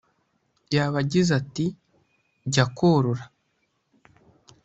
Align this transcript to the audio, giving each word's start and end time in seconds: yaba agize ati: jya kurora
yaba 0.75 0.97
agize 1.03 1.31
ati: 1.41 1.65
jya 2.53 2.65
kurora 2.75 3.23